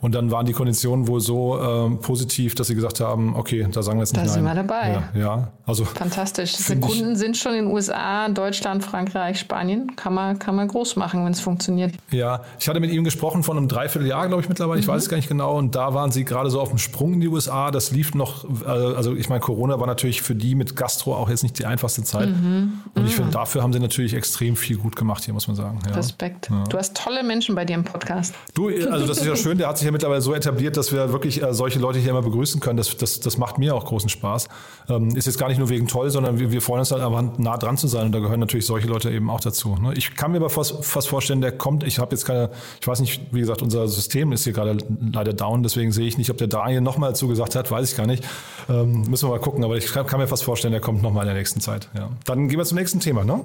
[0.00, 3.82] Und dann waren die Konditionen wohl so ähm, positiv, dass sie gesagt haben, okay, da
[3.82, 4.44] sagen wir jetzt nicht da nein.
[4.44, 5.02] Da sind wir dabei.
[5.14, 5.48] Ja, ja.
[5.66, 6.56] also fantastisch.
[6.56, 9.94] Die Kunden sind schon in den USA, Deutschland, Frankreich, Spanien.
[9.96, 11.94] Kann man, kann man groß machen, wenn es funktioniert.
[12.10, 14.78] Ja, ich hatte mit ihm gesprochen von einem Dreivierteljahr, glaube ich mittlerweile.
[14.78, 14.84] Mhm.
[14.84, 15.58] Ich weiß es gar nicht genau.
[15.58, 17.70] Und da waren sie gerade so auf dem Sprung in die USA.
[17.70, 21.28] Das lief noch, äh, also ich meine, Corona war natürlich für die mit Gastro auch
[21.28, 22.30] jetzt nicht die einfachste Zeit.
[22.30, 22.80] Mhm.
[22.94, 23.16] Und ich mhm.
[23.16, 25.78] finde, dafür haben sie natürlich extrem viel gut gemacht hier, muss man sagen.
[25.86, 25.94] Ja.
[25.94, 26.48] Respekt.
[26.48, 26.64] Ja.
[26.64, 28.34] Du hast tolle Menschen bei dir im Podcast.
[28.54, 29.58] Du, also das ist ja schön.
[29.58, 32.22] Der hat sich ja mittlerweile so etabliert, dass wir wirklich äh, solche Leute hier immer
[32.22, 32.76] begrüßen können.
[32.76, 34.48] Das, das, das macht mir auch großen Spaß.
[34.88, 37.38] Ähm, ist jetzt gar nicht nur wegen toll, sondern wir, wir freuen uns halt einfach
[37.38, 39.76] nah dran zu sein und da gehören natürlich solche Leute eben auch dazu.
[39.76, 39.92] Ne?
[39.94, 42.50] Ich kann mir aber fast, fast vorstellen, der kommt, ich habe jetzt keine,
[42.80, 44.78] ich weiß nicht, wie gesagt, unser System ist hier gerade
[45.12, 48.06] leider down, deswegen sehe ich nicht, ob der Daniel nochmal zugesagt hat, weiß ich gar
[48.06, 48.24] nicht.
[48.68, 51.24] Ähm, müssen wir mal gucken, aber ich kann, kann mir fast vorstellen, der kommt nochmal
[51.24, 51.88] in der nächsten Zeit.
[51.96, 52.10] Ja.
[52.24, 53.44] Dann gehen wir zum nächsten Thema, ne?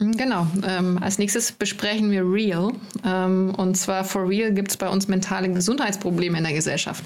[0.00, 0.46] Mhm, genau.
[0.66, 2.72] Ähm, als nächstes besprechen wir Real.
[3.04, 7.04] Ähm, und zwar for Real gibt es bei uns mentale Gesundheitsprobleme in der Gesellschaft.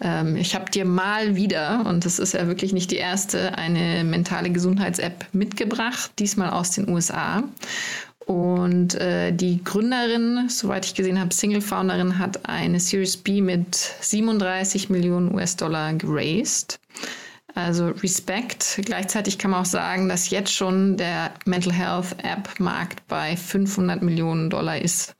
[0.00, 4.04] Ähm, ich habe dir mal wieder, und das ist ja wirklich nicht die erste, eine
[4.04, 7.42] mentale Gesundheits-App mitgebracht, diesmal aus den USA.
[8.26, 14.90] Und äh, die Gründerin, soweit ich gesehen habe, Single-Founderin, hat eine Series B mit 37
[14.90, 16.78] Millionen US-Dollar geraced.
[17.54, 18.80] Also Respekt.
[18.84, 24.02] Gleichzeitig kann man auch sagen, dass jetzt schon der Mental Health App Markt bei 500
[24.02, 25.16] Millionen Dollar ist.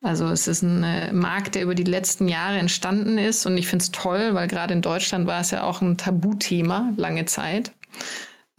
[0.00, 3.68] Also es ist ein äh, Markt, der über die letzten Jahre entstanden ist und ich
[3.68, 7.72] finde es toll, weil gerade in Deutschland war es ja auch ein Tabuthema lange Zeit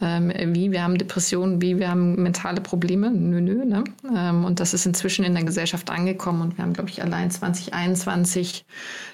[0.04, 3.10] ähm, wie wir haben Depressionen, wie wir haben mentale Probleme.
[3.10, 3.64] Nö, nö.
[3.64, 3.84] Ne?
[4.14, 6.42] Ähm, und das ist inzwischen in der Gesellschaft angekommen.
[6.42, 8.66] Und wir haben, glaube ich, allein 2021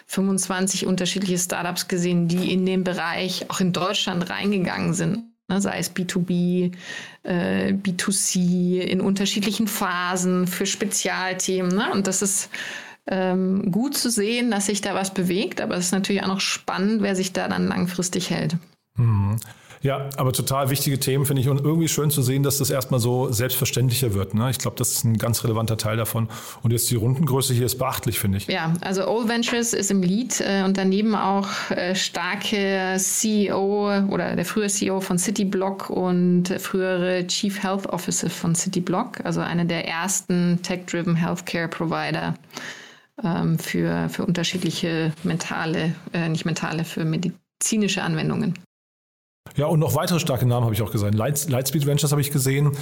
[0.06, 5.24] 25 unterschiedliche Startups gesehen, die in den Bereich auch in Deutschland reingegangen sind.
[5.48, 5.60] Ne?
[5.60, 6.72] Sei es B2B,
[7.22, 11.72] äh, B2C, in unterschiedlichen Phasen für Spezialthemen.
[11.72, 11.92] Ne?
[11.92, 12.50] Und das ist
[13.06, 16.40] ähm, gut zu sehen, dass sich da was bewegt, aber es ist natürlich auch noch
[16.40, 18.56] spannend, wer sich da dann langfristig hält.
[18.96, 19.36] Mhm.
[19.82, 23.00] Ja, aber total wichtige Themen finde ich und irgendwie schön zu sehen, dass das erstmal
[23.00, 24.34] so selbstverständlicher wird.
[24.34, 24.50] Ne?
[24.50, 26.28] Ich glaube, das ist ein ganz relevanter Teil davon.
[26.62, 28.46] Und jetzt die Rundengröße hier ist beachtlich, finde ich.
[28.46, 34.36] Ja, also Old Ventures ist im Lead äh, und daneben auch äh, starke CEO oder
[34.36, 39.88] der frühere CEO von Cityblock und frühere Chief Health Officer von Cityblock, also eine der
[39.88, 42.34] ersten Tech-Driven Healthcare Provider
[43.24, 48.54] ähm, für, für unterschiedliche mentale, äh, nicht mentale, für medizinische Anwendungen.
[49.56, 51.12] Ja, und noch weitere starke Namen habe ich auch gesehen.
[51.12, 52.72] Light, Lightspeed Ventures habe ich gesehen.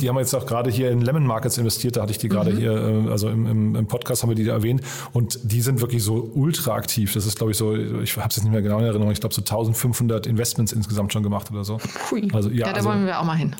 [0.00, 1.96] Die haben jetzt auch gerade hier in Lemon Markets investiert.
[1.96, 2.58] Da hatte ich die gerade mhm.
[2.58, 4.82] hier, äh, also im, im, Podcast haben wir die erwähnt.
[5.12, 7.14] Und die sind wirklich so ultra aktiv.
[7.14, 9.20] Das ist, glaube ich, so, ich habe es jetzt nicht mehr genau in Erinnerung, ich
[9.20, 11.78] glaube so 1500 Investments insgesamt schon gemacht oder so.
[12.10, 12.28] Hui.
[12.32, 13.54] Also, ja, ja, da also, wollen wir auch mal hin.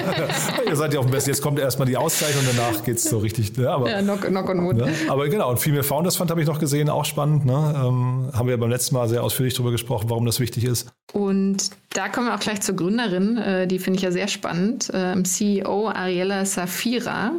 [0.68, 1.30] Ihr seid ja auf dem Besten.
[1.30, 3.56] Jetzt kommt erstmal die Auszeichnung, danach geht es so richtig.
[3.56, 3.70] Ne?
[3.70, 4.76] Aber, ja, knock, knock on wood.
[4.76, 4.92] Ne?
[5.08, 7.44] Aber genau, und Female Founders Fund habe ich noch gesehen, auch spannend.
[7.46, 7.74] Ne?
[7.76, 10.90] Ähm, haben wir beim letzten Mal sehr ausführlich darüber gesprochen, warum das wichtig ist.
[11.12, 14.90] Und da kommen wir auch gleich zur Gründerin, äh, die finde ich ja sehr spannend.
[14.94, 17.32] Ähm, CEO Ariella Safira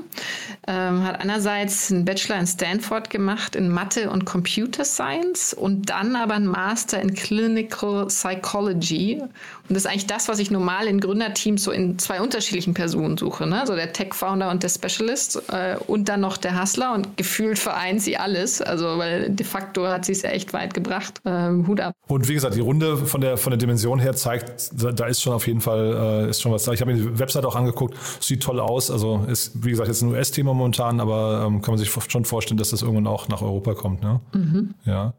[0.67, 6.17] ähm, hat einerseits einen Bachelor in Stanford gemacht in Mathe und Computer Science und dann
[6.17, 9.21] aber einen Master in Clinical Psychology.
[9.21, 13.17] Und das ist eigentlich das, was ich normal in Gründerteams so in zwei unterschiedlichen Personen
[13.17, 13.47] suche.
[13.47, 13.63] Ne?
[13.65, 18.01] So der Tech-Founder und der Specialist äh, und dann noch der Hustler und gefühlt vereint
[18.01, 18.61] sie alles.
[18.61, 21.21] Also weil de facto hat sie es ja echt weit gebracht.
[21.23, 21.95] Ähm, Hut ab.
[22.07, 24.40] Und wie gesagt, die Runde von der, von der Dimension her zeigt,
[24.73, 26.73] da ist schon auf jeden Fall äh, ist schon was da.
[26.73, 28.91] Ich habe mir die Website auch angeguckt, sieht toll aus.
[28.91, 32.57] Also ist, wie gesagt, jetzt ein US-Thema momentan, aber ähm, kann man sich schon vorstellen,
[32.57, 34.01] dass das irgendwann auch nach Europa kommt.
[34.01, 34.19] Ne?
[34.33, 34.73] Mhm.
[34.85, 35.13] Ja.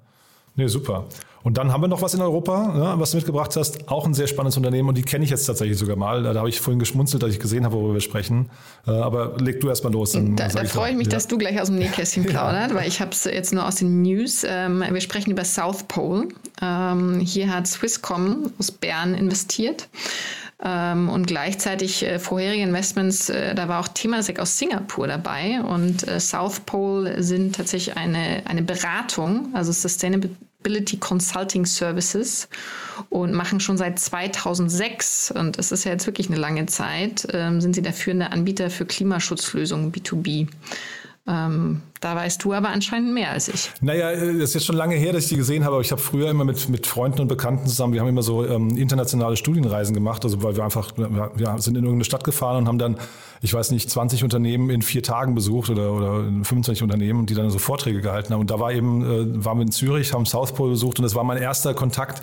[0.55, 1.07] Nee, super.
[1.43, 3.88] Und dann haben wir noch was in Europa, ne, was du mitgebracht hast.
[3.88, 6.23] Auch ein sehr spannendes Unternehmen und die kenne ich jetzt tatsächlich sogar mal.
[6.23, 8.49] Da habe ich vorhin geschmunzelt, dass ich gesehen habe, worüber wir sprechen.
[8.87, 10.12] Äh, aber leg du erst mal los.
[10.12, 11.12] Dann da, da freue ich mich, ja.
[11.12, 14.03] dass du gleich aus dem Nähkästchen plaudert, weil ich habe es jetzt nur aus den
[14.03, 14.45] News.
[14.49, 16.29] Ähm, wir sprechen über South Pole.
[16.61, 19.88] Ähm, hier hat Swisscom aus Bern investiert.
[20.64, 26.07] Ähm, und gleichzeitig äh, vorherige Investments, äh, da war auch Temasek aus Singapur dabei und
[26.07, 32.48] äh, South Pole sind tatsächlich eine, eine Beratung, also Sustainability Consulting Services
[33.11, 37.61] und machen schon seit 2006, und das ist ja jetzt wirklich eine lange Zeit, ähm,
[37.61, 40.46] sind sie der führende Anbieter für Klimaschutzlösungen B2B.
[41.25, 43.71] Ähm, da weißt du aber anscheinend mehr als ich.
[43.81, 45.93] Naja, äh, das ist jetzt schon lange her, dass ich die gesehen habe, aber ich
[45.93, 49.37] habe früher immer mit, mit Freunden und Bekannten zusammen, wir haben immer so ähm, internationale
[49.37, 52.97] Studienreisen gemacht, also weil wir einfach, wir sind in irgendeine Stadt gefahren und haben dann,
[53.41, 57.49] ich weiß nicht, 20 Unternehmen in vier Tagen besucht oder, oder 25 Unternehmen, die dann
[57.51, 58.41] so Vorträge gehalten haben.
[58.41, 61.15] Und da war eben, äh, waren wir in Zürich, haben South Pole besucht und das
[61.15, 62.21] war mein erster Kontakt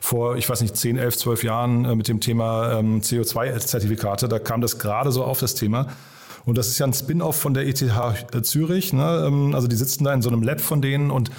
[0.00, 4.26] vor, ich weiß nicht, 10, 11, 12 Jahren äh, mit dem Thema ähm, CO2-Zertifikate.
[4.26, 5.86] Da kam das gerade so auf das Thema.
[6.50, 7.82] Und das ist ja ein Spin-off von der ETH
[8.42, 8.92] Zürich.
[8.92, 9.24] Ne?
[9.26, 11.30] Ähm, also die sitzen da in so einem Lab von denen und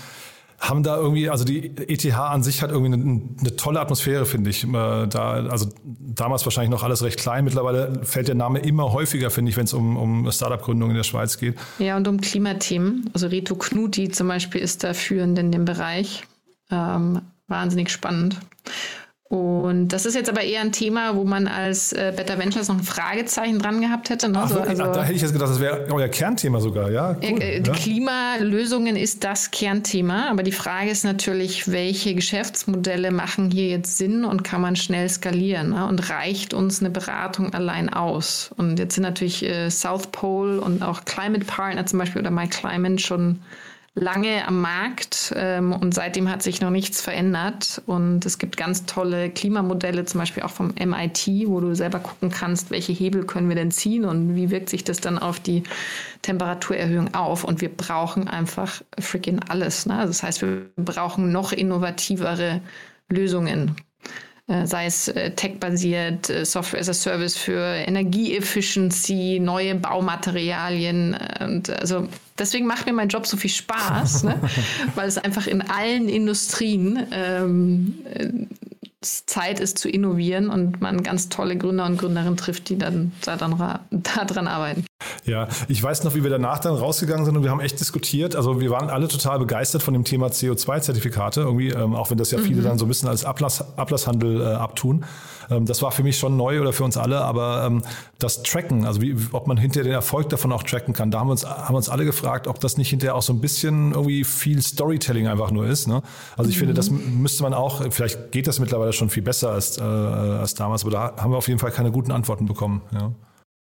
[0.57, 4.51] haben da irgendwie, also die ETH an sich hat irgendwie eine, eine tolle Atmosphäre, finde
[4.51, 4.65] ich.
[4.71, 5.07] Da,
[5.49, 7.43] also damals wahrscheinlich noch alles recht klein.
[7.43, 11.03] Mittlerweile fällt der Name immer häufiger, finde ich, wenn es um, um Startup-Gründung in der
[11.03, 11.55] Schweiz geht.
[11.79, 13.09] Ja, und um Klimathemen.
[13.13, 16.23] Also Reto Knuti zum Beispiel ist da führend in dem Bereich.
[16.69, 18.37] Ähm, wahnsinnig spannend.
[19.31, 22.75] Und das ist jetzt aber eher ein Thema, wo man als äh, Better Ventures noch
[22.75, 24.27] ein Fragezeichen dran gehabt hätte.
[24.27, 24.39] Ne?
[24.41, 27.15] Ach, so, also, da hätte ich jetzt gedacht, das wäre euer Kernthema sogar, ja?
[27.23, 27.71] Cool, äh, ja.
[27.71, 34.25] Klimalösungen ist das Kernthema, aber die Frage ist natürlich, welche Geschäftsmodelle machen hier jetzt Sinn
[34.25, 35.69] und kann man schnell skalieren?
[35.69, 35.87] Ne?
[35.87, 38.51] Und reicht uns eine Beratung allein aus?
[38.57, 42.47] Und jetzt sind natürlich äh, South Pole und auch Climate Partner zum Beispiel oder My
[42.47, 43.39] Climate schon
[43.93, 47.81] lange am Markt ähm, und seitdem hat sich noch nichts verändert.
[47.85, 52.29] Und es gibt ganz tolle Klimamodelle, zum Beispiel auch vom MIT, wo du selber gucken
[52.29, 55.63] kannst, welche Hebel können wir denn ziehen und wie wirkt sich das dann auf die
[56.21, 57.43] Temperaturerhöhung auf.
[57.43, 59.85] Und wir brauchen einfach freaking alles.
[59.85, 59.95] Ne?
[59.95, 62.61] Also das heißt, wir brauchen noch innovativere
[63.09, 63.75] Lösungen.
[64.51, 71.17] Äh, sei es äh, tech-basiert, äh, Software as a Service für Energieefficiency, neue Baumaterialien.
[71.39, 74.41] Und also deswegen macht mir mein Job so viel Spaß, ne?
[74.95, 77.93] weil es einfach in allen Industrien ähm,
[79.01, 83.79] Zeit ist zu innovieren und man ganz tolle Gründer und Gründerinnen trifft, die dann daran,
[83.91, 84.85] daran arbeiten.
[85.25, 88.35] Ja, ich weiß noch, wie wir danach dann rausgegangen sind und wir haben echt diskutiert.
[88.35, 92.29] Also wir waren alle total begeistert von dem Thema CO2-Zertifikate, irgendwie, ähm, auch wenn das
[92.29, 92.65] ja viele mhm.
[92.65, 95.03] dann so ein bisschen als Ablass, Ablasshandel äh, abtun.
[95.51, 97.83] Ähm, das war für mich schon neu oder für uns alle, aber ähm,
[98.17, 101.27] das Tracken, also wie, ob man hinterher den Erfolg davon auch tracken kann, da haben
[101.27, 104.23] wir uns, haben uns alle gefragt, ob das nicht hinterher auch so ein bisschen irgendwie
[104.23, 105.87] viel Storytelling einfach nur ist.
[105.87, 106.01] Ne?
[106.37, 106.59] Also ich mhm.
[106.59, 110.55] finde, das müsste man auch, vielleicht geht das mittlerweile schon viel besser als, äh, als
[110.55, 112.81] damals, aber da haben wir auf jeden Fall keine guten Antworten bekommen.
[112.91, 113.11] Ja,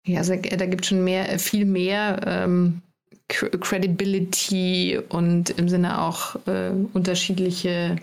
[0.05, 2.21] ja also da gibt es schon mehr, viel mehr.
[2.25, 2.81] Ähm
[3.29, 7.95] Credibility und im Sinne auch äh, unterschiedliche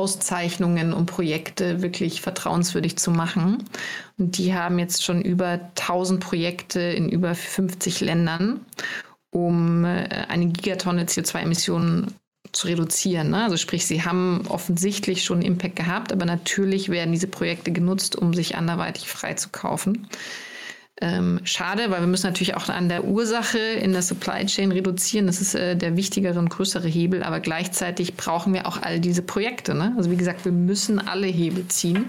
[0.00, 3.64] Auszeichnungen und Projekte wirklich vertrauenswürdig zu machen.
[4.16, 8.64] Und die haben jetzt schon über 1000 Projekte in über 50 Ländern,
[9.30, 12.14] um äh, eine Gigatonne CO2-Emissionen
[12.52, 13.28] zu reduzieren.
[13.28, 13.44] Ne?
[13.44, 18.32] Also sprich, sie haben offensichtlich schon Impact gehabt, aber natürlich werden diese Projekte genutzt, um
[18.32, 20.08] sich anderweitig freizukaufen
[21.00, 25.26] ähm, schade, weil wir müssen natürlich auch an der Ursache in der Supply Chain reduzieren.
[25.26, 29.22] Das ist äh, der wichtigere und größere Hebel, aber gleichzeitig brauchen wir auch all diese
[29.22, 29.74] Projekte.
[29.74, 29.94] Ne?
[29.96, 32.04] Also wie gesagt, wir müssen alle Hebel ziehen.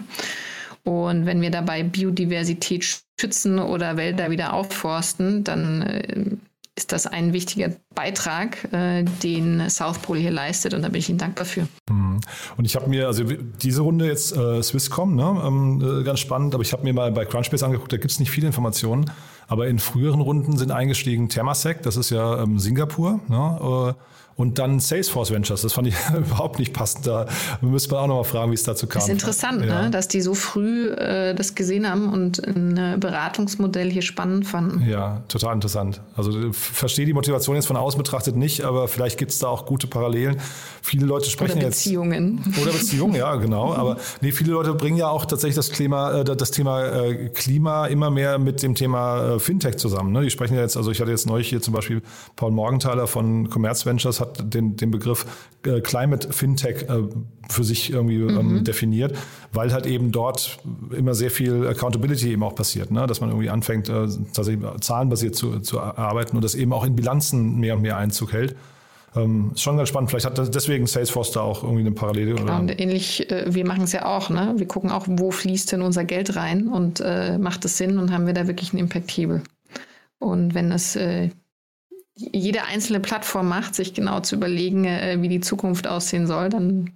[0.84, 6.26] Und wenn wir dabei Biodiversität schützen oder Wälder wieder aufforsten, dann äh,
[6.76, 11.10] ist das ein wichtiger Beitrag, äh, den South Pole hier leistet und da bin ich
[11.10, 11.68] Ihnen dankbar für.
[11.90, 12.22] Mhm.
[12.58, 16.54] Und ich habe mir, also diese Runde jetzt äh, Swisscom, ne, ähm, äh, ganz spannend,
[16.54, 19.12] aber ich habe mir mal bei Crunchbase angeguckt, da gibt es nicht viele Informationen,
[19.48, 24.02] aber in früheren Runden sind eingestiegen Thermasec, das ist ja ähm, Singapur, ne, äh,
[24.42, 27.06] und dann Salesforce Ventures, das fand ich überhaupt nicht passend.
[27.06, 27.28] Da
[27.62, 29.00] müsste man auch nochmal fragen, wie es dazu kam.
[29.00, 29.84] Das ist interessant, ja.
[29.84, 29.92] ne?
[29.92, 34.90] dass die so früh äh, das gesehen haben und ein Beratungsmodell hier spannend fanden.
[34.90, 36.02] Ja, total interessant.
[36.16, 39.68] Also verstehe die Motivation jetzt von außen betrachtet nicht, aber vielleicht gibt es da auch
[39.68, 40.38] gute Parallelen.
[40.82, 42.44] Viele Leute sprechen oder Beziehungen.
[42.44, 42.60] jetzt.
[42.60, 43.74] Oder Beziehungen, ja, genau.
[43.82, 47.86] Aber nee, viele Leute bringen ja auch tatsächlich das Thema, äh, das Thema äh, Klima
[47.86, 50.12] immer mehr mit dem Thema äh, Fintech zusammen.
[50.12, 50.24] Ne?
[50.24, 52.02] Die sprechen ja jetzt, also ich hatte jetzt neulich hier zum Beispiel
[52.36, 55.26] Paul Morgenthaler von Commerz Ventures hat den, den Begriff
[55.66, 57.04] äh, Climate Fintech äh,
[57.50, 58.64] für sich irgendwie ähm, mhm.
[58.64, 59.16] definiert,
[59.52, 60.58] weil halt eben dort
[60.96, 63.08] immer sehr viel Accountability eben auch passiert, ne?
[63.08, 66.96] dass man irgendwie anfängt, äh, tatsächlich zahlenbasiert zu, zu arbeiten und das eben auch in
[66.96, 68.56] Bilanzen mehr und mehr Einzug hält.
[69.16, 70.10] Ähm, ist schon ganz spannend.
[70.10, 72.36] Vielleicht hat deswegen Salesforce da auch irgendwie eine Parallele.
[72.36, 74.30] Genau, und ähnlich, äh, wir machen es ja auch.
[74.30, 74.54] Ne?
[74.58, 78.12] Wir gucken auch, wo fließt denn unser Geld rein und äh, macht es Sinn und
[78.12, 79.44] haben wir da wirklich einen Impact-Hebel.
[80.20, 81.32] Und wenn es äh,
[82.32, 86.92] jede einzelne Plattform macht, sich genau zu überlegen, äh, wie die Zukunft aussehen soll, dann,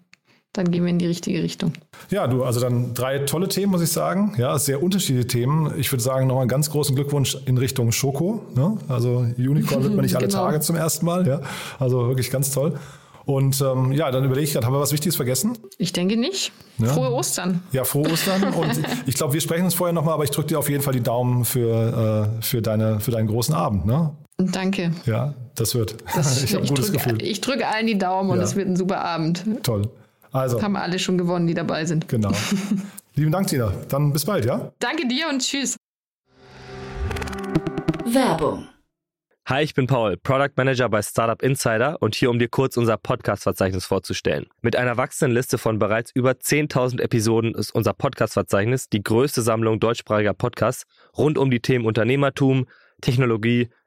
[0.53, 1.73] dann gehen wir in die richtige Richtung.
[2.09, 4.35] Ja, du, also dann drei tolle Themen, muss ich sagen.
[4.37, 5.73] Ja, sehr unterschiedliche Themen.
[5.77, 8.45] Ich würde sagen, nochmal einen ganz großen Glückwunsch in Richtung Schoko.
[8.55, 8.77] Ne?
[8.87, 10.45] Also Unicorn wird man nicht alle genau.
[10.45, 11.27] Tage zum ersten Mal.
[11.27, 11.41] Ja?
[11.79, 12.79] Also wirklich ganz toll.
[13.25, 15.57] Und ähm, ja, dann überlege ich gerade, haben wir was Wichtiges vergessen?
[15.79, 16.51] Ich denke nicht.
[16.77, 16.87] Ja.
[16.87, 17.63] Frohe Ostern.
[17.71, 18.53] Ja, frohe Ostern.
[18.53, 20.93] Und ich glaube, wir sprechen uns vorher nochmal, aber ich drücke dir auf jeden Fall
[20.93, 23.87] die Daumen für, äh, für, deine, für deinen großen Abend.
[23.87, 24.11] Ne?
[24.37, 24.91] Danke.
[25.05, 25.95] Ja, das wird.
[26.13, 27.21] Das, ich habe ein gutes drück, Gefühl.
[27.21, 29.43] Ich drücke allen die Daumen und es wird ein super Abend.
[29.63, 29.89] Toll.
[30.31, 30.61] Also.
[30.61, 32.09] Haben alle schon gewonnen, die dabei sind.
[32.09, 32.31] Genau.
[33.15, 33.71] Lieben Dank, Tina.
[33.87, 34.71] Dann bis bald, ja?
[34.79, 35.77] Danke dir und tschüss.
[38.05, 38.67] Werbung.
[39.47, 42.97] Hi, ich bin Paul, Product Manager bei Startup Insider und hier, um dir kurz unser
[42.97, 44.47] Podcast-Verzeichnis vorzustellen.
[44.61, 49.79] Mit einer wachsenden Liste von bereits über 10.000 Episoden ist unser Podcast-Verzeichnis die größte Sammlung
[49.79, 52.65] deutschsprachiger Podcasts rund um die Themen Unternehmertum,
[53.01, 53.69] Technologie,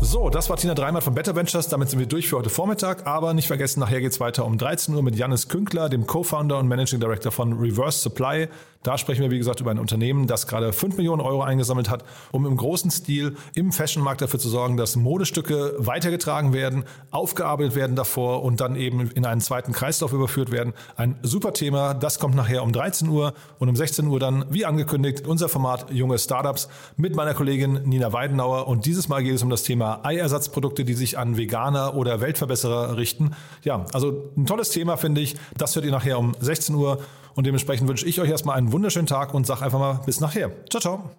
[0.00, 1.68] So, das war Tina Dreimann von Better Ventures.
[1.68, 3.06] Damit sind wir durch für heute Vormittag.
[3.06, 6.68] Aber nicht vergessen, nachher geht's weiter um 13 Uhr mit Janis Künkler, dem Co-Founder und
[6.68, 8.48] Managing Director von Reverse Supply.
[8.84, 12.04] Da sprechen wir, wie gesagt, über ein Unternehmen, das gerade 5 Millionen Euro eingesammelt hat,
[12.32, 17.96] um im großen Stil im Fashionmarkt dafür zu sorgen, dass Modestücke weitergetragen werden, aufgearbeitet werden
[17.96, 20.74] davor und dann eben in einen zweiten Kreislauf überführt werden.
[20.96, 21.94] Ein super Thema.
[21.94, 25.90] Das kommt nachher um 13 Uhr und um 16 Uhr dann, wie angekündigt, unser Format
[25.90, 26.68] Junge Startups
[26.98, 28.68] mit meiner Kollegin Nina Weidenauer.
[28.68, 32.98] Und dieses Mal geht es um das Thema Eiersatzprodukte, die sich an Veganer oder Weltverbesserer
[32.98, 33.30] richten.
[33.62, 35.36] Ja, also ein tolles Thema, finde ich.
[35.56, 36.98] Das hört ihr nachher um 16 Uhr.
[37.34, 40.50] Und dementsprechend wünsche ich euch erstmal einen wunderschönen Tag und sage einfach mal bis nachher.
[40.70, 41.10] Ciao, ciao.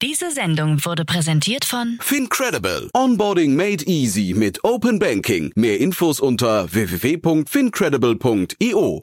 [0.00, 2.88] Diese Sendung wurde präsentiert von Fincredible.
[2.94, 5.50] Onboarding made easy mit Open Banking.
[5.56, 9.02] Mehr Infos unter www.fincredible.io.